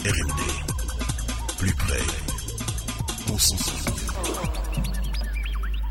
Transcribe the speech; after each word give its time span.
RMD, 0.00 0.40
plus 1.58 1.74
près, 1.74 2.00
consensus. 3.28 3.84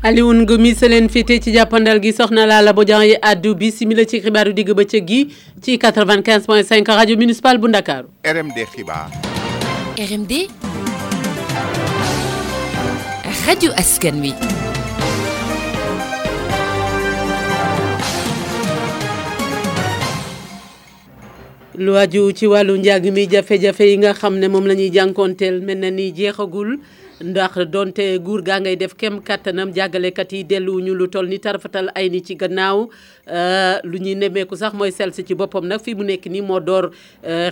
Alioune 0.02 0.42
Ngoumi 0.42 0.72
sa 0.74 0.88
leen 0.90 1.06
féete 1.12 1.36
ci 1.44 1.52
jàppandal 1.54 2.00
gi 2.02 2.10
soxna 2.16 2.46
Lalla 2.50 2.72
Bodian 2.72 3.04
yi 3.06 3.14
addu 3.22 3.54
bi 3.54 3.70
simila 3.70 4.02
ci 4.08 4.18
xibaaru 4.24 4.52
digg 4.56 4.72
bëccëg 4.74 5.06
gi 5.08 5.20
ci 5.62 5.78
95 5.78 6.46
point 6.46 6.64
5 6.66 6.88
rajo 6.98 7.16
municipal 7.20 7.58
bu 7.62 7.68
Ndakaaru 7.70 8.08
RMD 8.26 8.58
xibaar. 8.74 9.14
RMD 9.94 10.32
rajo 13.46 13.70
askan 13.76 14.18
wi. 14.26 14.34
Lu 21.80 21.96
aju 21.96 22.30
ci 22.32 22.46
wàllu 22.46 22.76
njàng 22.76 23.08
mi 23.12 23.26
jafe-jafe 23.26 23.80
yi 23.90 23.96
nga 23.98 24.12
xam 24.12 24.38
ne 24.38 24.48
moom 24.48 24.66
la 24.66 24.74
ñuy 24.74 24.90
jànkoonteel 24.92 25.60
mel 25.64 25.78
na 25.78 25.90
ni 25.90 26.12
jeexagul. 26.12 26.78
ndax 27.22 27.52
donte 27.72 28.18
guur 28.24 28.42
gaa 28.42 28.60
ngay 28.60 28.76
def 28.76 28.94
kem 28.96 29.20
kàttanam 29.20 29.72
jàggalekat 29.76 30.32
yi 30.32 30.44
delluwuñu 30.44 30.94
lu 30.94 31.06
toll 31.08 31.28
ni 31.28 31.38
tarafatal 31.38 31.90
ay 31.94 32.08
ni 32.10 32.20
ci 32.22 32.34
gannaaw. 32.36 32.88
Lu 33.84 33.98
ñuy 33.98 34.14
nemmeeku 34.14 34.56
sax 34.56 34.72
mooy 34.74 34.90
sel 34.92 35.12
si 35.12 35.24
ci 35.24 35.34
boppam 35.34 35.66
nag 35.66 35.80
fi 35.80 35.94
mu 35.94 36.02
nekk 36.04 36.26
nii 36.26 36.40
moo 36.42 36.60
door 36.60 36.90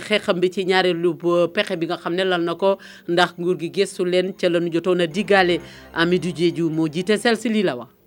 xeexam 0.07 0.39
bi 0.39 0.49
ci 0.51 0.63
ñaareelu 0.65 1.13
pexe 1.53 1.77
bi 1.77 1.85
nga 1.85 1.97
xam 1.97 2.13
ne 2.15 2.23
lal 2.23 2.41
na 2.41 2.55
ko. 2.55 2.77
ndax 3.07 3.33
nguur 3.39 3.57
gi 3.59 3.69
gëstu 3.69 4.05
leen 4.05 4.33
ca 4.37 4.49
la 4.49 4.59
ñu 4.59 4.71
jotoon 4.73 5.01
a 5.01 5.07
diggaale 5.07 5.59
Amidou 5.93 6.31
Diédhiou 6.33 6.69
moo 6.69 6.87
jiite 6.91 7.17
sel 7.17 7.37
si 7.37 7.49
lii 7.49 7.63
la 7.63 7.75
wax. 7.75 7.98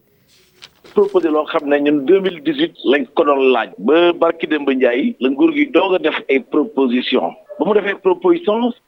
Proposé 0.95 1.29
loo 1.31 1.45
xam 1.53 1.69
ne 1.69 1.77
ñun 1.81 1.99
deux 2.07 2.21
mille 2.21 2.41
dix 2.45 2.57
huit 2.61 2.75
lañ 2.93 3.05
ko 3.15 3.25
doon 3.25 3.43
laaj. 3.55 3.71
Ba 3.79 4.13
barki 4.13 4.47
la 4.47 4.59
nguur 5.31 5.53
gi 5.55 5.67
doog 5.75 5.95
a 5.95 5.99
def 5.99 6.19
ay 6.29 6.41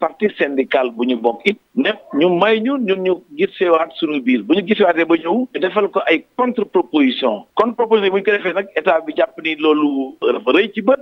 parti 0.01 0.27
syndical 0.39 0.91
bu 0.97 1.05
ñu 1.07 1.17
bokk 1.17 1.41
it 1.45 1.59
ne 1.75 1.91
ñu 2.19 2.29
may 2.41 2.61
ñu 2.61 2.77
ñun 2.79 3.01
ñu 3.03 3.15
gisewaat 3.39 3.91
suñu 3.99 4.21
biir. 4.23 4.43
Bu 4.43 4.55
ñu 4.55 4.63
gisewaatee 4.67 5.05
ba 5.05 5.15
ñëw 5.17 5.47
defal 5.61 5.89
ko 5.91 6.01
ay 6.07 6.25
contre 6.37 6.65
proposition 6.65 7.45
contre 7.55 7.77
proposition 7.77 8.11
bu 8.13 8.19
ñu 8.19 8.25
ko 8.25 8.31
defee 8.33 8.55
nag 8.55 8.67
état 8.77 9.01
bi 9.07 9.13
jàpp 9.17 9.37
ni 9.45 9.57
loolu 9.57 10.17
dafa 10.21 10.51
rëy 10.53 10.69
ci 10.75 10.83
bët 10.83 11.01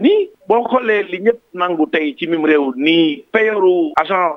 ni 0.00 0.28
boo 0.48 0.62
xoolee 0.68 1.04
agent 3.96 4.36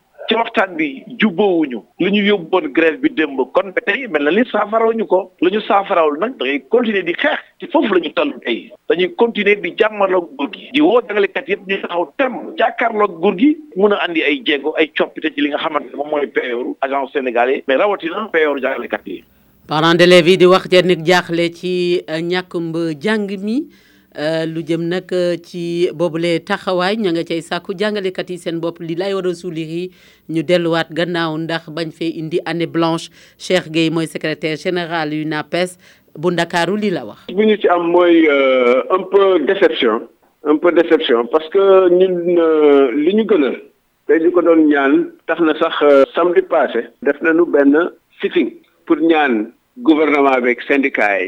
ci 0.31 0.35
waxtaan 0.39 0.75
bi 0.79 1.03
jubboowuñu. 1.19 1.79
li 1.99 2.09
ñu 2.11 2.21
yóbboon 2.31 2.71
grève 2.71 2.97
bi 3.03 3.09
démb 3.09 3.35
kon 3.53 3.67
ba 3.75 3.81
tey 3.85 4.07
mel 4.07 4.23
na 4.23 4.31
ni 4.31 4.43
saafarawuñu 4.51 5.05
ko. 5.07 5.31
la 5.41 5.49
ñu 5.51 5.59
saafarawul 5.67 6.17
nag 6.19 6.37
da 6.39 6.45
continuer 6.71 7.03
di 7.03 7.13
xeex. 7.13 7.39
ci 7.59 7.67
foofu 7.67 7.93
la 7.93 7.99
ñu 7.99 8.13
toll 8.15 8.31
tey. 8.45 8.71
dañuy 8.89 9.11
continuer 9.15 9.59
di 9.59 9.73
jàmmarloog 9.77 10.29
nguur 10.33 10.49
gi. 10.53 10.69
di 10.73 10.81
woo 10.81 11.01
jàngalekat 11.07 11.47
yëpp 11.49 11.67
ñu 11.67 11.81
taxaw 11.81 12.05
tem 12.17 12.33
jàkkaarloog 12.57 13.11
nguur 13.19 13.35
gi 13.39 13.57
mun 13.75 13.91
a 13.93 13.97
andi 14.07 14.23
ay 14.23 14.41
jéego 14.45 14.73
ay 14.77 14.87
coppite 14.97 15.33
ci 15.35 15.41
li 15.41 15.49
nga 15.49 15.57
xamante 15.57 15.91
moom 15.95 16.09
mooy 16.09 16.27
payooru 16.27 16.75
agence 16.81 17.11
sénégalais 17.11 17.63
mais 17.67 17.75
rawatina 17.75 18.29
payooru 18.31 18.61
jàngalekat 18.61 19.01
yi. 19.07 19.23
parents 19.67 19.95
d'élèves 19.95 20.27
yi 20.29 20.37
di 20.37 20.45
wax 20.45 20.65
nit 20.71 21.03
jaaxle 21.05 21.51
ci 21.53 22.01
jàng 23.01 23.27
mi. 23.43 23.67
Lu 24.47 24.61
jëm 24.67 24.83
nag 24.91 25.07
ci 25.43 25.89
sàkku 27.41 27.73
jàngalekat 27.79 28.29
yi 28.29 28.37
seen 28.37 28.59
bopp 28.59 28.79
li 28.79 28.95
lay 28.95 29.13
gannaaw 30.91 31.37
ndax 31.37 31.69
secrétaire 34.07 34.57
général 34.57 35.13
ci 37.57 37.67
un 37.69 39.03
peu 39.11 39.39
déception 39.45 40.07
un 40.43 40.57
peu 40.57 40.71
déception 40.71 41.25
parce 41.27 41.47
que 41.49 41.89
ñun 41.89 42.91
li 43.03 43.13
ñu 43.15 43.23
ko 44.31 44.41
doon 44.41 44.67
ñaan 44.67 45.11
tax 45.27 45.39
na 45.41 45.53
sax 45.55 45.75
passé. 46.49 46.87
pour 48.85 48.97
ñaan 48.97 49.51
gouvernement 49.77 50.31
avec 50.33 50.61
syndicat. 50.63 51.19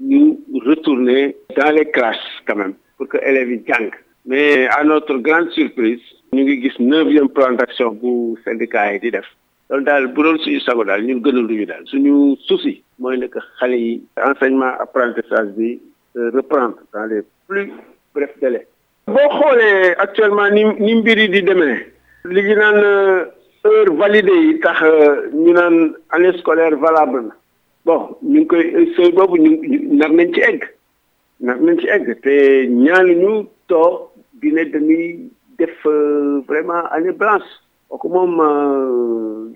Ñu 0.00 0.38
retourner 0.66 1.36
dans 1.56 1.70
les 1.74 1.86
classes 1.90 2.28
quand 2.46 2.56
même 2.56 2.74
pour 2.96 3.08
que 3.08 3.18
élèves 3.18 3.50
yi 3.50 3.62
jàng. 3.66 3.90
Mais 4.26 4.66
à 4.68 4.84
notre 4.84 5.16
grande 5.18 5.50
surprise 5.50 6.00
ñu 6.32 6.42
ngi 6.44 6.62
gis 6.62 6.76
neuvième 6.82 7.28
plan 7.28 7.52
d'action 7.52 7.90
bu 7.92 8.36
syndicat 8.44 8.92
yi 8.94 9.00
di 9.00 9.10
def. 9.10 9.26
Loolu 9.70 9.84
daal 9.84 10.06
bu 10.08 10.22
doon 10.22 10.38
suñu 10.38 10.60
sago 10.60 10.84
daal 10.84 11.02
ñun 11.04 11.22
gënaluñu 11.24 11.66
daal. 11.66 11.84
Suñu 11.86 12.36
souci 12.46 12.82
mooy 12.98 13.18
nekk 13.18 13.36
xale 13.58 13.76
yi 13.78 14.02
enseignement 14.16 14.74
apprentissage 14.80 15.50
bi 15.56 15.80
reprendre 16.14 16.76
dans 16.92 17.06
les 17.06 17.22
plus 17.48 17.70
brefs 18.14 18.38
délais. 18.40 18.66
Boo 19.06 19.18
actuellement 19.98 20.50
ni 20.50 20.64
ni 20.80 20.94
mbir 20.96 21.18
yi 21.18 21.28
di 21.28 21.42
ñu 21.42 22.54
naan 22.56 22.76
heure 23.64 23.92
validée 23.96 24.40
yi 24.46 24.60
tax 24.60 24.78
ñu 25.32 25.52
naan 25.52 25.94
année 26.10 26.36
scolaire 26.38 26.76
valable 26.76 27.32
bon 27.88 28.00
ñu 28.22 28.40
ngi 28.40 28.46
koy 28.50 28.64
sooy 28.94 29.10
boobu 29.16 29.36
ñu 29.44 29.50
nar 29.98 30.10
nañ 30.18 30.28
ci 30.34 30.40
egg. 30.50 30.60
Nar 31.46 31.56
nañ 31.64 31.76
ci 31.80 31.86
egg 31.88 32.04
def 35.58 35.76
vraiment 36.48 36.84
année 36.94 37.12
blanche. 37.20 37.48
Kooku 37.88 38.08
moom 38.14 38.34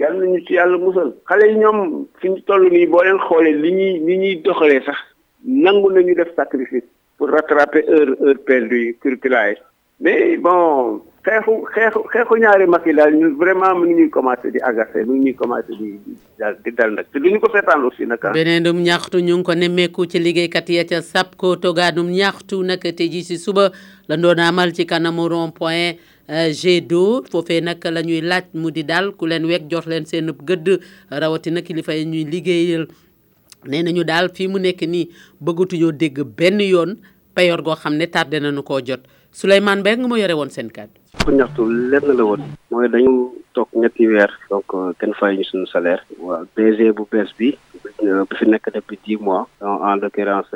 yàlla 0.00 0.18
nañu 0.24 0.40
ci 0.46 0.54
yàlla 0.54 0.78
musal. 0.78 1.10
Xale 1.28 1.44
yi 1.50 1.58
ñoom 1.62 2.06
fi 2.20 2.28
ñu 2.30 2.40
toll 2.46 2.64
nii 2.72 2.86
boo 2.86 3.02
leen 3.04 3.18
xoolee 3.28 3.52
li 3.62 3.70
ñuy 3.78 3.92
li 4.06 4.14
ñuy 4.18 4.42
pour 7.18 7.28
rattraper 7.30 7.84
heure 7.88 8.14
heure 8.20 9.71
mais 10.02 10.36
bon 10.36 11.00
xeexu 11.24 11.52
xeexu 11.74 12.00
xeexu 12.12 12.34
ñaari 12.42 12.66
mag 12.66 12.82
yi 12.86 12.92
daal 12.98 13.14
mu 13.14 13.84
ngi 13.86 13.94
ñuy 13.94 14.10
commencé 14.10 14.50
di 14.50 14.58
agacé 14.58 15.04
mu 15.06 15.14
ngi 15.14 15.24
ñuy 15.30 15.34
commencé 15.34 15.72
di 15.78 15.88
daal 16.38 16.56
di 16.64 16.70
dal 16.72 16.90
nag. 16.94 17.06
Te 17.12 17.18
duñu 17.20 17.38
ko 17.40 17.46
seetaan 17.52 17.84
aussi 17.86 18.04
nag 18.06 18.18
beneen 18.34 18.64
dum 18.64 18.82
ñaxtu 18.82 19.20
ñu 19.22 19.36
ngi 19.36 19.42
ko 19.44 19.54
nemmeeku 19.54 20.06
ci 20.10 20.18
liggéeykat 20.18 20.68
ya 20.70 20.84
ca 20.84 21.00
SAPCO 21.00 21.56
togaanum 21.62 22.10
ñaxtu 22.10 22.62
nag 22.64 22.80
te 22.82 23.04
ji 23.08 23.22
si 23.22 23.38
suba 23.38 23.70
la 24.08 24.16
doon 24.16 24.40
amal 24.40 24.74
ci 24.74 24.84
kanamu 24.86 25.28
rond 25.28 25.52
point 25.54 25.94
G2 26.28 27.28
foofee 27.30 27.60
nag 27.62 27.78
la 27.84 28.02
ñuy 28.02 28.20
laaj 28.20 28.44
mu 28.54 28.70
di 28.72 28.82
daal 28.82 29.12
ku 29.14 29.26
leen 29.26 29.46
wekk 29.46 29.70
jox 29.70 29.86
leen 29.86 30.04
seen 30.06 30.32
gëdd 30.34 30.80
rawatina 31.10 31.62
kilifa 31.62 31.94
yi 31.94 32.04
ñuy 32.06 32.24
liggéeyal. 32.26 32.86
Nee 33.70 33.82
nañu 33.86 34.02
daal 34.04 34.34
fii 34.34 34.48
mu 34.48 34.58
nekk 34.58 34.82
nii 34.82 35.08
bëggatuñoo 35.40 35.92
dégg 35.94 36.18
benn 36.36 36.58
yoon 36.60 36.98
payoor 37.34 37.62
goo 37.62 37.76
xam 37.78 37.94
ne 37.94 38.06
tardé 38.10 38.40
nañu 38.40 38.62
koo 38.66 38.80
jot. 38.82 39.06
Souleymane 39.32 39.80
Mbengue 39.80 40.08
moo 40.08 40.16
yore 40.20 40.34
woon 40.36 40.50
seen 40.50 40.68
kàddu. 40.70 41.00
ko 41.24 41.30
ñaxtu 41.30 41.62
lenn 41.90 42.16
la 42.18 42.24
woon. 42.24 42.42
Mooy 42.70 42.88
dañu 42.88 43.30
toog 43.54 43.68
ñetti 43.74 44.06
weer 44.08 44.30
donc 44.50 44.66
kenn 44.98 45.14
fay 45.14 45.36
ñu 45.36 45.44
suñu 45.44 45.66
salaire. 45.66 46.02
Waaw 46.18 46.44
DG 46.56 46.92
bu 46.96 47.06
bees 47.10 47.30
bi 47.38 47.56
bu 48.02 48.34
fi 48.38 48.44
nekk 48.48 48.68
depuis 48.74 48.98
dix 49.06 49.16
mois. 49.20 49.46
En 49.60 49.96
l'occurrence 49.96 50.52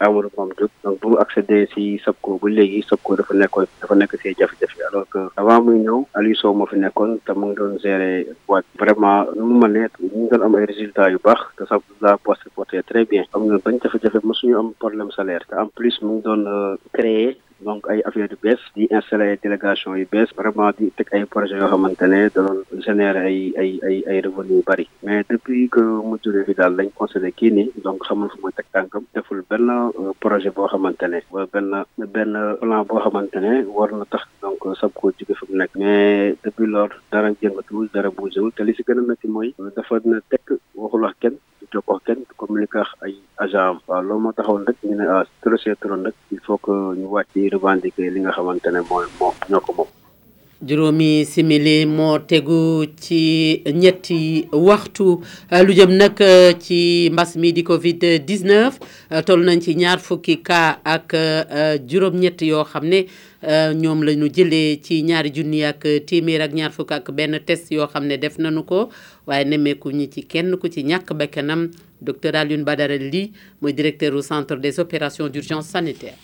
Amadou 0.00 0.30
Mame 0.36 0.52
Diop. 0.58 0.70
Donc 0.84 1.00
bu 1.00 1.16
accédé 1.18 1.68
si 1.74 2.00
SAPCO 2.04 2.38
ba 2.42 2.48
léegi 2.50 2.82
SAPCO 2.88 3.16
dafa 3.16 3.34
nekkoon 3.34 3.66
dafa 3.80 3.94
nekk 3.94 4.16
si 4.20 4.34
jafe-jafe. 4.38 4.80
Alors 4.90 5.06
que 5.08 5.20
avant 5.36 5.62
muy 5.62 5.78
ñëw 5.80 6.04
Aliou 6.14 6.34
Sow 6.34 6.52
moo 6.54 6.66
fi 6.66 6.76
nekkoon 6.76 7.18
te 7.24 7.32
mu 7.32 7.46
ngi 7.46 7.54
doon 7.56 7.78
gérer 7.78 8.26
boîte 8.46 8.66
vraiment 8.78 9.24
nu 9.36 9.42
mu 9.42 9.54
ma 9.60 9.68
ne 9.68 9.86
ñu 10.00 10.08
ngi 10.24 10.28
doon 10.30 10.42
am 10.42 10.54
ay 10.56 10.64
résultats 10.66 11.10
yu 11.10 11.18
baax 11.22 11.40
te 11.56 11.64
sax 11.64 11.80
la 12.02 12.16
boîte 12.24 12.40
se 12.44 12.48
portait 12.50 12.82
très 12.82 13.04
bien. 13.04 13.24
Am 13.34 13.46
na 13.46 13.58
bañ 13.58 13.78
jafe-jafe 13.82 14.18
mosuñu 14.24 14.56
am 14.58 14.72
problème 14.78 15.10
salaire. 15.12 15.44
Te 15.48 15.54
en 15.54 15.68
plus 15.68 16.00
mu 16.02 16.14
ngi 16.16 16.22
doon 16.22 16.76
créer 16.92 17.36
donc 17.66 17.82
ay 17.90 18.00
affaire 18.06 18.28
yu 18.30 18.38
bees 18.42 18.60
di 18.74 18.86
installer 18.90 19.28
ay 19.32 19.38
délégation 19.42 19.94
yu 19.96 20.06
bees 20.12 20.28
vraiment 20.36 20.72
teg 20.96 21.08
ay 21.12 21.24
projets 21.34 21.58
yoo 21.60 21.68
xamante 21.72 22.02
ne 22.12 22.20
da 22.34 22.40
doon 22.46 22.58
générer 22.86 23.22
ay 23.30 23.38
ay 23.62 23.70
ay 23.88 23.96
ay 24.10 24.18
yu 24.24 24.62
bëri 24.68 24.86
mais 25.02 25.24
depuis 25.30 25.68
que 25.74 25.80
mu 25.80 26.16
jógee 26.24 26.44
fi 26.48 26.54
daal 26.54 26.74
lañ 26.78 26.88
considéré 27.00 27.32
kii 27.38 27.50
nii 27.56 27.70
donc 27.84 27.98
xamul 28.08 28.28
fu 28.32 28.38
muy 28.42 28.52
teg 28.56 28.66
tànkam 28.72 29.04
deful 29.14 29.42
benn 29.50 29.68
projet 30.22 30.52
boo 30.54 30.68
xamante 30.72 31.06
ne 31.12 31.18
wala 31.32 31.46
benn 31.52 31.70
benn 32.14 32.32
plan 32.60 32.84
boo 32.88 33.00
xamante 33.04 33.38
ne 33.44 33.52
war 33.76 33.90
tax 34.12 34.24
donc 34.42 34.58
SAPCO 34.80 35.12
jóge 35.18 35.34
fi 35.38 35.44
mu 35.50 35.56
nekk. 35.58 35.70
Mais 35.76 36.36
depuis 36.44 36.66
lors 36.66 36.94
dara 37.12 37.28
jëngatuwul 37.40 37.88
dara 37.94 38.10
bougéwul 38.10 38.52
te 38.56 38.62
li 38.64 38.74
si 38.74 38.82
gën 38.86 38.98
a 38.98 39.02
métti 39.08 39.28
mooy 39.28 39.54
dafa 39.76 39.98
na 40.04 40.20
tekk 40.30 40.46
waxul 40.74 41.02
wax 41.04 41.14
kenn 41.22 41.36
du 41.70 41.76
jokkoo 41.78 42.00
kenn 42.06 42.24
communiquer 42.36 42.88
ay 43.04 43.14
agent 43.44 43.80
am. 43.88 44.06
Moo 44.22 44.32
taxawoon 44.32 44.66
rek 44.68 44.76
ñu 44.84 44.96
ne 44.96 45.06
ah 45.08 45.24
trop 45.42 45.56
c'est 45.62 45.78
trop 45.80 45.96
nag 45.96 46.12
il 46.32 46.40
faut 46.40 46.58
que 46.58 46.72
ñu 46.98 47.06
wàcc 47.14 47.34
revendiquer 47.52 48.10
li 48.10 48.20
nga 48.20 48.32
xamante 48.36 48.68
ne 48.72 48.80
mooy 48.90 49.06
moom 49.20 49.34
ñoo 49.50 49.60
ko 49.60 49.72
moom. 49.78 49.88
Juróomi 50.62 51.24
simili 51.24 51.86
moo 51.86 52.18
tegu 52.18 52.86
ci 53.00 53.62
ñetti 53.66 54.48
waxtu 54.52 55.20
lu 55.66 55.72
jëm 55.72 55.92
nag 55.96 56.18
ci 56.58 57.08
mbas 57.12 57.36
mi 57.36 57.52
di 57.52 57.62
Covid 57.62 58.02
19 58.26 59.22
toll 59.24 59.44
nañ 59.46 59.60
ci 59.60 59.74
ñaar 59.76 59.98
fukki 60.00 60.42
cas 60.42 60.78
ak 60.84 61.14
juróom-ñett 61.86 62.42
yoo 62.42 62.64
xam 62.64 62.84
ne 62.88 63.06
ñoom 63.74 64.02
la 64.02 64.12
ñu 64.14 64.26
jëlee 64.34 64.80
ci 64.82 65.02
ñaari 65.02 65.30
junni 65.34 65.62
ak 65.64 65.86
téeméer 66.06 66.42
ak 66.42 66.52
ñaar 66.52 66.72
fukk 66.72 66.90
ak 66.92 67.10
benn 67.12 67.38
test 67.46 67.70
yoo 67.70 67.86
xam 67.86 68.08
def 68.08 68.38
nañu 68.38 68.64
ko 68.64 68.88
waaye 69.26 69.44
nemmeeku 69.44 69.90
ñi 69.92 70.10
ci 70.10 70.22
kenn 70.26 70.56
ku 70.58 70.68
ci 70.68 70.82
ñàkk 70.82 71.12
bakkanam 71.14 71.70
docteur 72.00 72.34
Alioune 72.36 72.64
Badara 72.64 72.96
Ly 72.96 73.30
mooy 73.60 73.72
directeur 73.72 74.14
au 74.14 74.22
centre 74.22 74.56
des 74.56 74.78
opérations 74.80 75.28
d'urgence 75.28 75.66
sanitaire. 75.68 76.16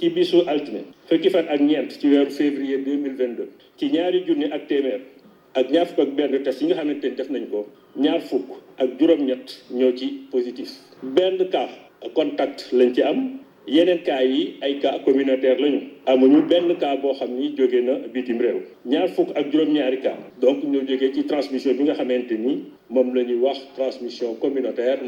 Ci 0.00 0.08
bisu 0.10 0.42
altine 0.48 0.82
fukki 1.08 1.28
fan 1.30 1.44
ak 1.48 1.60
ñeent 1.60 1.90
ci 2.00 2.08
weeru 2.08 2.30
février 2.30 2.78
2022 2.78 3.48
ci 3.76 3.90
ñaari 3.92 4.24
junni 4.26 4.46
ak 4.48 4.66
téeméer 4.66 5.00
ak 5.54 5.70
ñaar 5.70 5.86
fukk 5.86 6.00
ak 6.00 6.10
benn 6.16 6.42
test 6.42 6.62
yi 6.62 6.66
nga 6.68 6.76
xamante 6.80 7.04
ni 7.08 7.16
def 7.16 7.28
nañ 7.30 7.44
ko 7.50 7.66
ñaar 7.96 8.20
fukk 8.22 8.48
ak 8.78 8.88
juróom-ñett 8.98 9.46
ñoo 9.74 9.92
ci 9.96 10.06
positif. 10.30 10.70
Benn 11.02 11.36
cas 11.50 11.68
contact 12.14 12.72
lañ 12.72 12.94
ci 12.94 13.02
am 13.02 13.40
yeneen 13.66 14.00
cas 14.02 14.22
yi 14.24 14.56
ay 14.62 14.78
cas 14.80 15.00
communautaire 15.04 15.58
lañu. 15.60 15.80
Amuñu 16.06 16.42
benn 16.48 16.76
cas 16.78 16.96
boo 17.02 17.12
xam 17.14 17.30
ni 17.36 17.52
jóge 17.56 17.80
na 17.82 17.98
bitim 18.14 18.38
réew. 18.40 18.60
Ñaar 18.86 19.08
fukk 19.08 19.36
ak 19.36 19.50
juróom-ñaari 19.52 19.98
donc 20.40 20.64
ñoo 20.64 20.86
ci 20.86 21.24
transmission 21.26 21.74
bi 21.76 21.82
nga 21.84 21.94
xamante 21.94 22.32
ni 22.38 22.64
moom 22.88 23.14
la 23.14 23.22
transmission 23.76 24.34
communautaire 24.40 25.00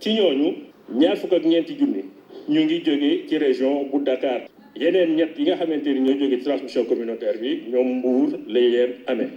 ci 0.00 0.12
ñooñu 0.14 0.54
ñaar 0.94 1.16
fukk 1.16 1.32
ak 1.34 1.44
ñeenti 1.44 1.76
junni 1.78 2.02
ñu 2.50 2.60
ngi 2.64 2.76
jógee 2.84 3.24
ci 3.28 3.38
région 3.38 3.84
bu 3.90 3.98
Dakar. 4.02 4.40
Yeneen 4.76 5.14
ñett 5.16 5.38
yi 5.38 5.44
nga 5.44 5.56
xamante 5.56 5.86
ni 5.92 6.00
ñoo 6.00 6.18
jógee 6.18 6.38
ci 6.38 6.44
transmission 6.44 6.84
communautaire 6.84 7.38
bi 7.40 7.50
ñoom 7.72 7.88
Mbour 7.98 8.28
lañ 8.54 8.66
leen 8.72 8.90
amee. 9.06 9.28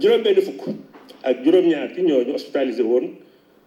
Juróom 0.00 0.22
benn 0.22 0.40
fukk 0.46 0.62
ak 1.22 1.36
juróom-ñaar 1.44 1.88
ci 1.94 2.02
ñooñu 2.02 2.32
hospitalisé 2.34 2.82
woon 2.82 3.06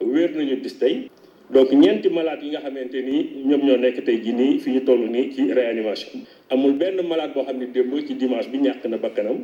wéer 0.02 0.32
nañu 0.36 0.56
bis 0.62 0.78
tey. 0.80 1.10
Donc 1.52 1.72
ñeenti 1.72 2.10
malade 2.10 2.44
yi 2.44 2.50
nga 2.52 2.60
xamante 2.62 2.96
ni 3.02 3.18
ñoom 3.46 3.62
ñoo 3.66 3.78
nekk 3.78 4.04
tey 4.06 4.18
jii 4.24 4.34
nii 4.34 4.60
fi 4.60 4.70
ñu 4.72 4.82
toll 4.86 5.10
nii 5.10 5.32
ci 5.34 5.52
réanimation. 5.54 6.22
Amul 6.50 6.74
benn 6.74 7.02
malade 7.08 7.34
boo 7.34 7.44
xam 7.46 7.58
ne 7.58 7.66
démb 7.68 7.94
ci 8.08 8.14
dimanche 8.16 8.50
bi 8.50 8.58
ñàkk 8.60 8.86
na 8.90 8.98
bakkanam. 8.98 9.38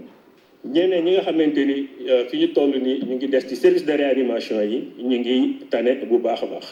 Ñeneen 0.66 1.06
ñi 1.06 1.12
nga 1.14 1.22
xamante 1.24 1.58
ni 1.66 1.88
fi 2.30 2.38
ñu 2.38 2.48
toll 2.54 2.72
nii 2.82 3.02
ñu 3.08 3.16
ngi 3.16 3.28
des 3.28 3.42
ci 3.48 3.56
service 3.56 3.86
de 3.86 3.94
réanimation 3.94 4.62
yi 4.62 4.78
ñu 5.02 5.18
ngi 5.20 5.58
tane 5.70 5.96
bu 6.10 6.20
baax 6.20 6.44
a 6.44 6.46
baax 6.46 6.66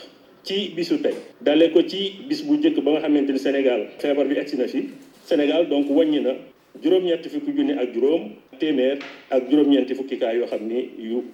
ci 0.47 0.71
bisu 0.71 1.03
tey. 1.03 1.11
Dale 1.43 1.67
ko 1.75 1.83
ci 1.83 2.23
bis 2.27 2.41
bu 2.47 2.55
njëkk 2.55 2.79
ba 2.79 2.91
nga 2.95 3.01
xamante 3.03 3.35
Sénégal 3.37 3.91
feebar 3.99 4.25
bi 4.25 4.35
Sénégal 5.27 5.67
donc 5.67 5.89
wàññi 5.91 6.21
na 6.23 6.33
juróom-ñetti 6.81 7.27
fukki 7.29 7.51
junni 7.51 7.73
ak 7.75 7.91
juróom 7.93 8.31
téeméer 8.59 8.99
ak 9.29 9.49
juróom-ñeenti 9.51 9.93
fukki 9.95 10.15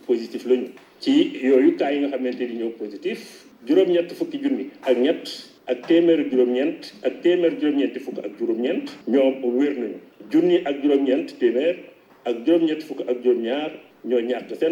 positif 0.07 0.45
lañu. 0.45 0.68
Ci 1.00 1.31
yooyu 1.44 1.77
yi 1.77 2.00
nga 2.00 2.10
xamante 2.10 2.42
positif 2.80 3.45
juróom-ñett 3.68 4.12
fukki 4.13 4.38
junni 4.42 4.69
ak 4.81 4.98
ñett 4.98 5.24
ak 5.68 5.86
téeméer 5.88 6.25
juróom-ñeent 6.31 6.81
ak 7.06 7.21
téeméer 7.21 7.54
juróom-ñeenti 7.62 8.00
fukk 8.00 8.18
ak 8.25 8.31
juróom-ñeent 8.39 8.86
ñoom 9.07 9.44
wér 9.60 9.77
nañu. 9.77 10.00
Junni 10.31 10.57
ak 10.65 10.81
juróom-ñeent 10.81 11.38
téeméer 11.39 11.75
ak 12.25 12.36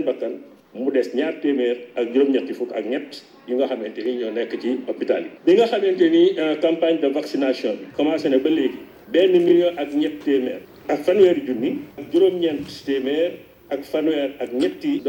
bakkan 0.05 0.33
mu 0.73 0.91
des 0.91 1.09
ñaar 1.13 1.33
téeméer 1.41 1.77
ak 1.95 2.13
juróom-ñetti 2.13 2.53
fukk 2.53 2.71
ak 2.75 2.85
ñett 2.85 3.23
nga 3.56 3.68
xamante 3.68 4.00
ni 4.03 4.13
ñoo 4.19 4.31
nekk 4.31 4.53
hôpital 4.88 5.23
yi. 5.23 5.29
bi 5.45 5.53
nga 5.57 5.65
xamante 5.68 6.06
ni 6.09 6.35
campagne 6.62 7.00
de 7.00 7.07
vaccination 7.07 7.73
bi 7.75 7.85
commencé 7.95 8.29
na 8.29 8.38
ba 8.38 8.50
léegi 8.50 8.79
benn 9.12 9.31
million 9.44 9.73
ak 9.77 9.94
ñett 9.94 10.19
téeméer 10.23 10.62
ak 10.88 11.00
fanweeri 11.03 11.41
junni 11.45 11.71
ak 11.97 12.06
juróom-ñeent 12.13 12.65
téeméer 12.85 13.31
ak 13.69 13.83
fanweer 13.83 14.35
ak 14.39 14.51
ñetti 14.53 15.01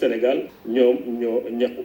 Sénégal 0.00 0.48
ñoom 0.66 0.96
ñoo 1.20 1.42
ñàkku. 1.50 1.84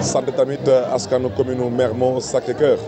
sant 0.00 0.26
tamit 0.36 0.66
askanu 0.94 1.28
commune 1.36 1.70
Mermoz 1.70 2.24
Sacré-Cœur. 2.24 2.78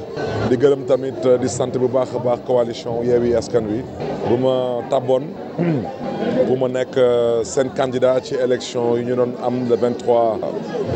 Di 0.49 0.57
gërëm 0.57 0.85
tamit 0.87 1.19
di 1.41 1.49
sant 1.49 1.73
bu 1.79 1.89
baax 1.89 2.15
a 2.15 2.19
baax 2.19 2.41
coalition 2.47 3.03
Yewwi 3.05 3.35
Askan 3.35 3.67
Wi. 3.67 3.83
Bu 4.29 4.37
ma 4.37 4.83
tàbboon 4.91 5.25
bu 6.49 6.57
ma 6.57 6.69
nekk 6.69 6.95
seen 7.45 7.71
candidat 7.77 8.21
ci 8.25 8.35
élection 8.35 8.97
yu 8.97 9.05
ñu 9.05 9.15
doon 9.17 9.33
am 9.45 9.69
le 9.69 9.77
23 9.77 10.39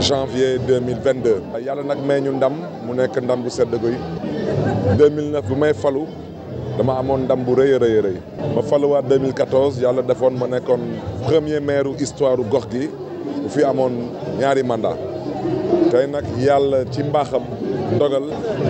janvier 0.01 0.59
2022 0.67 1.43
yàlla 1.67 1.83
nag 1.83 1.99
may 2.07 2.21
ñu 2.21 2.33
ndam 2.33 2.55
mu 2.87 2.95
nekk 2.95 3.17
ndam 3.23 3.43
bu 3.43 3.51
sedd 3.51 3.71
guy. 3.83 3.97
2009 4.99 5.43
bu 5.49 5.55
may 5.57 5.73
falu 5.75 6.07
dama 6.79 6.99
amoon 6.99 7.25
ndam 7.25 7.45
bu 7.45 7.55
rëy 7.55 7.75
a 7.75 7.79
rëy 7.79 8.01
rëy. 8.01 8.17
Ma 8.55 8.63
faluwaat 8.63 9.05
2014 9.09 9.81
yàlla 9.83 10.03
defoon 10.03 10.39
ma 10.39 10.47
nekkoon 10.47 10.81
premier 11.27 11.61
maire 11.61 11.89
histoire 11.99 12.37
gox 12.51 12.67
gi. 12.71 12.89
Bu 13.43 13.49
fi 13.49 13.65
amoon 13.65 13.93
ñaari 14.39 14.63
mandat 14.63 14.97
tey 15.93 16.07
nag 16.09 16.25
yàlla 16.47 16.79
ci 16.91 17.03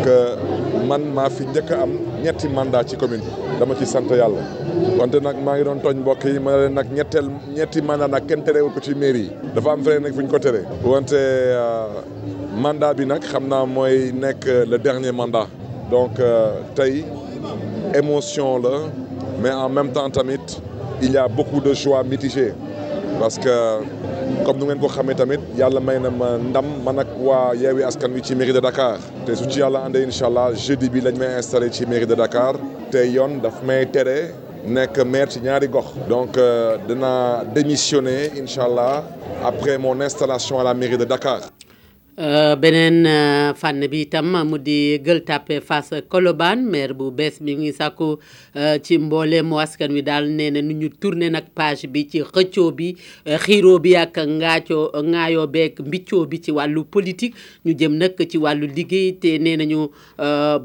que 0.04 0.16
man 0.88 1.02
maa 1.16 1.28
fi 1.36 1.44
mandat 2.56 2.84
commune 2.96 3.22
dama 3.60 3.74
ci 3.78 3.86
wante 4.98 5.18
ngi 5.56 6.00
mbokk 6.02 6.24
yi 6.24 6.38
ma 6.46 6.52
leen 6.60 6.74
nag 6.74 6.86
ñetteel 6.96 7.26
ñetti 7.56 7.80
mandat 7.88 8.08
ko 8.74 8.80
ci 8.80 8.92
mairie 8.94 9.30
mooy 13.66 13.96
nekk 14.22 14.44
le 14.70 14.76
dernier 14.78 15.12
mandat. 15.12 15.46
Donc 15.90 16.14
tey 16.74 17.04
émotion 17.94 18.58
mais 19.40 19.52
en 19.52 19.68
même 19.68 19.92
temps 19.92 20.10
tamit 20.10 20.46
il 21.00 21.12
y 21.12 21.16
a 21.16 21.28
beaucoup 21.28 21.60
de 21.60 21.72
joie 21.72 22.02
mitigée. 22.02 22.52
Parce 23.20 23.38
que 23.38 23.48
comme 24.44 24.58
nu 24.58 24.64
ngeen 24.66 24.80
ko 24.80 24.88
xamee 24.88 25.14
tamit 25.14 25.40
yàlla 25.56 25.80
may 25.80 25.98
na 26.00 26.10
ma 26.10 26.36
ndam 26.38 26.66
man 26.84 26.98
ak 26.98 27.08
waa 27.18 27.54
Yewwi 27.54 27.82
Askan 27.84 28.12
de 28.12 28.60
Dakar 28.60 28.98
te 29.26 29.34
su 29.36 29.46
ci 29.48 29.60
yàlla 29.60 29.78
àndee 29.86 30.06
jeudi 30.56 30.88
bi 30.90 31.00
lañ 31.00 31.16
may 31.18 31.36
installé 31.36 31.70
ci 31.70 31.84
mairie 31.86 32.06
de 32.06 32.14
Dakar 32.14 32.54
te 32.90 32.98
yoon 33.14 33.40
daf 33.42 33.62
may 33.62 33.86
tere 33.90 34.34
nekk 34.66 34.98
maire 35.04 35.28
ci 35.30 35.40
ñaari 35.40 35.68
gox. 35.68 35.86
donc 36.08 36.38
dina 36.88 37.42
démissionner 37.54 38.30
incha 38.38 38.64
allah 38.64 39.04
après 39.44 39.78
mon 39.78 40.00
installation 40.00 40.58
à 40.60 40.64
la 40.64 40.74
mairie 40.74 40.96
de 40.98 41.04
Dakar. 41.04 41.40
Beneen 42.16 43.06
fànn 43.56 43.86
bi 43.88 44.02
itam 44.04 44.36
mu 44.48 44.58
di 44.58 44.98
Gueule 44.98 45.24
Tapée 45.24 45.60
Fass 45.60 45.90
Colobane 46.10 46.60
maire 46.62 46.92
bu 46.92 47.10
bees 47.10 47.40
mi 47.40 47.54
ngi 47.56 47.72
sàkku 47.72 48.18
ci 48.82 48.98
mbooleemu 48.98 49.56
askan 49.60 49.92
wi 49.92 50.02
daal 50.02 50.28
nee 50.28 50.50
na 50.50 50.60
nu 50.62 50.74
ñu 50.74 50.90
tourné 51.00 51.30
nag 51.30 51.44
page 51.54 51.86
bi 51.88 52.04
ci 52.08 52.20
xëccoo 52.20 52.70
bi 52.72 52.94
xiiroo 53.24 53.78
bi 53.78 53.96
ak 53.96 54.18
ngaacoo 54.18 54.92
ŋaayoo 55.02 55.46
beeg 55.46 55.80
mbiccoo 55.80 56.26
bi 56.26 56.38
ci 56.42 56.50
wàllu 56.52 56.84
politique. 56.84 57.34
Ñu 57.64 57.72
jëm 57.78 57.96
nag 57.96 58.12
ci 58.30 58.36
wàllu 58.38 58.66
liggéey 58.66 59.16
te 59.18 59.38
nee 59.38 59.56
nañu 59.56 59.88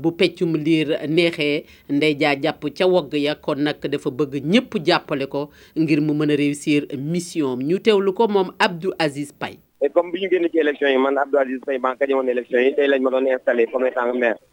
bu 0.01 0.11
peccum 0.11 0.55
liir 0.57 0.99
neexee 1.07 1.63
ndey 1.89 2.15
jaa 2.19 2.35
jàpp 2.35 2.67
ca 2.77 2.85
wogg 2.87 3.13
ya 3.15 3.35
kon 3.35 3.63
nag 3.63 3.79
dafa 3.87 4.09
bëgg 4.11 4.43
ñëpp 4.43 4.83
jàppale 4.85 5.27
ko 5.27 5.49
ngir 5.77 6.01
mu 6.01 6.13
mën 6.13 6.31
a 6.31 6.35
réussir 6.35 6.87
mission 6.97 7.55
ñu 7.57 7.79
teewlu 7.79 8.13
ko 8.13 8.27
moom 8.27 8.51
Abdou 8.59 8.91
Aziz 8.99 9.31
Paye. 9.31 9.66
Et 9.81 9.89
comme 9.89 10.11
bi 10.11 10.21
ñu 10.21 10.29
génn 10.31 10.47
ci 10.51 10.57
élection 10.59 10.87
yi 10.87 10.97
man 10.97 11.17
Abdou 11.17 11.37
Aziz 11.37 11.59
élection 11.67 12.59
yi 12.59 12.73
tey 12.75 12.87
lañ 12.87 13.03
installé 13.35 13.67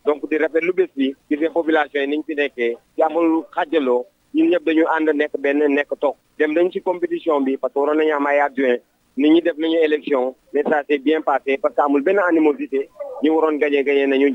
donc 0.05 0.29
di 0.31 0.37
rafetlu 0.39 0.73
bés 0.73 0.91
bi 0.97 1.15
population 1.53 2.01
yi 2.03 2.07
ni 2.09 2.17
ñu 2.19 2.25
fi 2.27 2.35
nekkee 2.35 2.77
ci 2.97 3.03
amul 3.03 3.45
xàjjaloo 3.55 4.05
ñun 4.35 4.49
ñëpp 4.51 4.65
dañu 4.67 4.85
ànd 4.97 5.09
nekk 5.15 5.33
benn 5.45 5.61
nekk 5.77 5.91
toog. 6.03 6.17
Dem 6.39 6.53
nañ 6.53 6.71
ci 6.73 6.81
compétition 6.83 7.41
bi 7.47 7.57
parce 7.57 7.73
que 7.73 7.79
waroon 7.79 7.99
nañu 7.99 8.13
am 8.15 8.27
ay 8.27 8.41
adjoint 8.41 8.81
ñi 9.17 9.77
élection 9.87 10.35
mais 10.53 10.63
ça 10.65 10.83
s'est 10.89 10.99
bien 10.99 11.21
passé 11.23 11.57
parce 11.63 11.75
que 11.75 11.81
amul 11.81 12.03
benn 12.03 12.19
animosité. 12.19 12.89
Ñu 13.23 13.31
waroon 13.31 13.57
gagné 13.59 13.83
gagné 13.85 14.07
nañu 14.07 14.29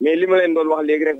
mais 0.00 0.16
li 0.16 0.26
ma 0.26 0.36
leen 0.38 0.54
doon 0.54 0.68
wax 0.68 0.82
léegi 0.86 1.04
rek 1.04 1.18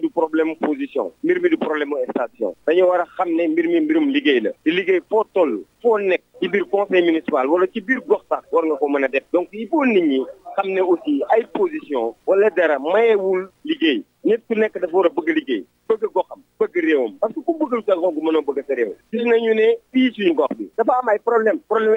du 0.00 0.10
problème 0.10 0.54
position. 0.56 1.12
Mbir 1.24 1.40
du 1.50 1.56
problème 1.56 1.92
station. 2.10 2.54
Dañu 2.66 2.82
war 2.86 3.00
a 3.00 3.06
xam 3.16 3.28
ne 3.36 3.48
mbir 3.48 3.66
mi 3.68 3.80
mbirum 3.80 4.08
liggéey 4.10 4.40
la. 4.40 4.50
Di 4.64 4.70
liggéey 4.70 5.00
foo 5.08 5.24
toll 5.34 5.62
foo 5.82 5.98
nekk 5.98 6.22
ci 6.40 6.48
conseil 6.70 7.04
municipal 7.04 7.46
wala 7.48 7.66
ci 7.72 7.80
biir 7.80 8.00
gox 8.06 8.22
sax 8.28 8.44
war 8.52 8.64
nga 8.66 8.76
ko 8.76 8.88
mën 8.88 9.04
a 9.04 9.08
def. 9.08 9.24
Donc 9.32 9.48
il 9.52 9.68
faut 9.68 9.84
nit 9.86 10.02
ñi 10.02 10.24
xam 10.56 10.68
ne 10.72 10.80
aussi 10.80 11.22
ay 11.30 11.44
position 11.52 12.14
wala 12.26 12.50
dara 12.50 12.78
mayewul 12.78 13.48
liggéey. 13.64 14.04
Nit 14.24 14.40
ku 14.48 14.54
nekk 14.54 14.78
dafa 14.80 14.96
war 14.96 15.06
a 15.06 15.08
bëgg 15.10 15.28
liggéey. 15.36 15.64
Bëgg 15.88 16.04
goxam 16.14 16.40
bëgg 16.60 16.74
réewam. 16.84 17.12
Parce 17.20 17.34
que 17.34 17.40
ku 17.40 17.82
sa 17.86 17.94
gox 17.96 18.14
mënoo 18.22 18.42
bëgg 18.42 18.64
sa 18.66 18.74
réew. 18.74 18.92
Gis 19.12 19.24
nañu 19.24 19.54
ne 19.54 19.68
problème 21.24 21.58
problème 21.68 21.96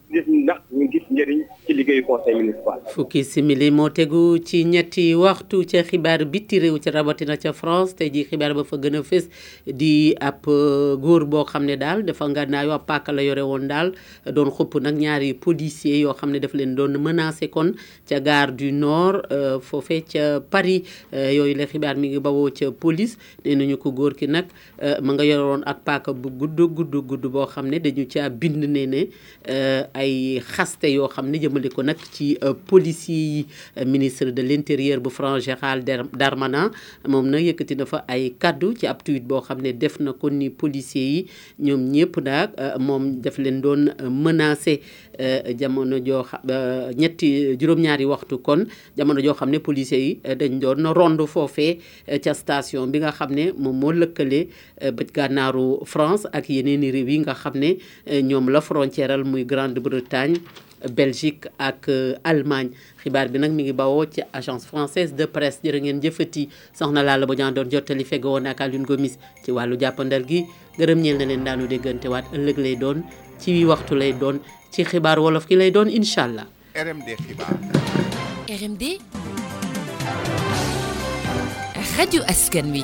fukki 2.93 3.23
simili 3.23 3.71
moo 3.71 3.89
tegu 3.89 4.37
ci 4.43 4.63
ñetti 4.65 5.15
waxtu 5.15 5.63
ca 5.71 5.83
xibaar 5.83 6.25
biti 6.25 6.59
réew 6.59 6.79
ca 6.83 6.91
rabatina 6.91 7.37
ca 7.37 7.53
France 7.53 7.95
tey 7.95 8.09
jii 8.09 8.25
xibaar 8.29 8.53
ba 8.53 8.63
fa 8.63 8.77
gën 8.77 8.95
a 8.99 9.01
fës 9.03 9.29
di 9.81 10.15
ab 10.19 10.43
góor 11.05 11.25
boo 11.25 11.45
xam 11.45 11.65
ne 11.65 11.75
daal 11.77 12.03
dafa 12.03 12.27
nga 12.29 12.45
naayoo 12.45 12.73
ab 12.75 12.85
paaka 12.87 13.11
la 13.11 13.21
yore 13.23 13.41
woon 13.45 13.67
daal 13.71 13.93
doon 14.25 14.51
xupp 14.51 14.75
nag 14.81 14.95
ñaari 14.99 15.33
policiers 15.33 16.01
yoo 16.03 16.13
xam 16.13 16.31
ne 16.31 16.39
daf 16.39 16.53
leen 16.53 16.75
doon 16.75 16.97
menacé 16.99 17.47
kon 17.49 17.73
ca 18.09 18.19
gare 18.19 18.51
du 18.51 18.71
Nord 18.71 19.25
foofee 19.61 20.01
ca 20.03 20.39
Paris 20.41 20.83
yooyu 21.11 21.55
la 21.55 21.65
xibaar 21.65 21.95
mi 21.97 22.09
ngi 22.09 22.19
bawoo 22.19 22.49
ca 22.51 22.71
police. 22.71 23.17
Nee 23.45 23.55
nañu 23.55 23.77
ko 23.77 23.91
góor 23.91 24.13
ki 24.15 24.27
nag 24.27 24.45
ma 25.01 25.13
nga 25.13 25.23
yore 25.23 25.43
woon 25.49 25.63
ak 25.65 25.83
paaka 25.85 26.13
bu 26.13 26.29
gudd 26.29 26.59
gudd 26.75 26.95
gudd 27.07 27.25
boo 27.31 27.45
xam 27.47 27.67
ne 27.69 27.79
dañu 27.79 28.05
caa 28.11 28.29
bind 28.29 28.63
ne 28.65 28.85
ne 28.85 29.01
ay 30.01 30.41
xaste 30.53 30.89
yoo 30.91 31.07
xam 31.13 31.29
ne 31.31 31.37
jëmale 31.43 31.69
ko 31.75 31.81
nag 31.85 31.97
ci 32.15 32.33
policiers 32.67 33.45
yi 33.77 33.85
ministre 33.85 34.31
de 34.37 34.41
l'intérieur 34.41 34.99
bu 34.99 35.09
France 35.09 35.43
Gérald 35.45 35.85
Darmanin 36.21 36.71
moom 37.07 37.29
nag 37.29 37.45
yëkkati 37.49 37.77
na 37.79 37.85
fa 37.85 38.03
ay 38.07 38.33
kaddu 38.41 38.73
ci 38.79 38.87
ab 38.91 39.03
tweet 39.05 39.23
boo 39.29 39.41
xam 39.45 39.61
ne 39.61 39.71
def 39.73 39.99
na 39.99 40.13
ko 40.13 40.29
ni 40.29 40.49
policiers 40.49 41.11
yi 41.13 41.25
ñoom 41.67 41.81
ñëpp 41.93 42.21
nag 42.27 42.49
moom 42.87 43.21
daf 43.21 43.37
leen 43.37 43.61
doon 43.61 43.89
jamono 45.59 45.97
joo 46.03 46.23
xam 46.23 46.41
ñetti 46.97 47.55
juróom-ñaari 47.59 48.05
waxtu 48.05 48.41
kon 48.41 48.65
jamono 48.97 49.21
joo 49.21 49.33
xam 49.33 49.49
ne 49.49 49.59
policiers 49.59 50.01
yi 50.01 50.19
dañ 50.35 50.59
doon 50.59 50.93
rond 50.93 51.19
foofee 51.27 51.77
ca 52.23 52.33
station 52.33 52.91
bi 52.91 52.99
nga 52.99 53.11
xam 53.11 53.31
ne 53.33 53.51
moom 53.57 53.77
moo 53.79 53.91
lëkkale 53.91 54.47
bëj 54.97 55.09
gànnaaru 55.13 55.85
France 55.85 56.25
ak 56.31 56.49
yeneen 56.49 56.81
réew 56.91 57.07
yi 57.09 57.19
nga 57.19 57.33
xam 57.35 57.53
ne 57.59 57.77
ñoom 58.21 58.49
la 58.49 58.61
frontière 58.61 59.17
muy 59.23 59.45
Grande-Bretagne 59.45 60.37
Belgique 60.89 61.45
ak 61.59 61.89
Allemagne. 62.23 62.71
Xibaar 63.03 63.29
bi 63.29 63.37
nag 63.37 63.51
mi 63.51 63.63
ngi 63.63 63.73
bawoo 63.73 64.05
ci 64.09 64.21
agence 64.33 64.65
française 64.65 65.13
de 65.13 65.25
presse 65.29 65.59
jërë 65.63 65.79
ngeen 65.81 66.01
jëfati. 66.01 66.47
Soxna 66.73 67.03
Lalla 67.03 67.25
Bodian 67.29 67.53
doon 67.53 67.69
jottali 67.69 68.03
fegg 68.03 68.25
woon 68.25 68.47
ak 68.49 68.61
Alioune 68.61 68.85
Gomis 68.89 69.19
ci 69.45 69.51
wàllu 69.51 69.77
jàppandal 69.79 70.25
gi. 70.27 70.41
Gërëm 70.79 71.01
ñeel 71.01 71.17
na 71.17 71.25
leen 71.25 71.43
daanu 71.45 71.67
déggante 71.67 72.07
waat 72.09 72.25
ëllëg 72.33 72.57
lay 72.57 72.75
doon. 72.75 73.03
Ci 73.41 73.65
waxtu 73.65 73.95
lay 73.97 74.13
doon 74.13 74.37
ci 74.71 74.85
xibaar 74.85 75.17
wolof 75.19 75.45
ki 75.49 75.55
lay 75.57 75.71
doon 75.75 75.89
incha 75.89 76.23
allah. 76.29 76.47
RMD 76.77 77.09
xibaar. 77.25 77.57
RMD. 78.47 78.83
rajo 82.01 82.25
askan 82.25 82.73
wi. 82.73 82.81